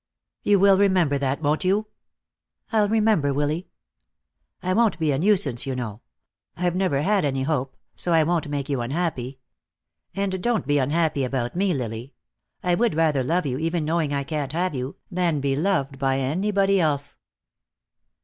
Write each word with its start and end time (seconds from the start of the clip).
"You 0.41 0.57
will 0.57 0.79
remember 0.79 1.19
that, 1.19 1.43
won't 1.43 1.63
you?" 1.63 1.85
"I'll 2.71 2.89
remember, 2.89 3.31
Willy." 3.35 3.67
"I 4.63 4.73
won't 4.73 4.97
be 4.97 5.11
a 5.11 5.19
nuisance, 5.19 5.67
you 5.67 5.75
know. 5.75 6.01
I've 6.57 6.75
never 6.75 7.03
had 7.03 7.23
any 7.23 7.43
hope, 7.43 7.77
so 7.95 8.11
I 8.11 8.23
won't 8.23 8.49
make 8.49 8.67
you 8.67 8.81
unhappy. 8.81 9.37
And 10.15 10.41
don't 10.41 10.65
be 10.65 10.79
unhappy 10.79 11.23
about 11.23 11.55
me, 11.55 11.71
Lily. 11.75 12.15
I 12.63 12.73
would 12.73 12.95
rather 12.95 13.21
love 13.21 13.45
you, 13.45 13.59
even 13.59 13.85
knowing 13.85 14.11
I 14.11 14.23
can't 14.23 14.53
have 14.53 14.73
you, 14.73 14.95
than 15.11 15.39
be 15.39 15.55
loved 15.55 15.99
by 15.99 16.17
anybody 16.17 16.79
else." 16.79 17.17